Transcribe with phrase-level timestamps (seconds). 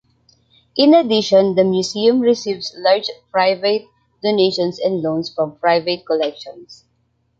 [0.75, 3.83] In addition, the museum receives large private
[4.23, 6.85] donations and loans from private collections.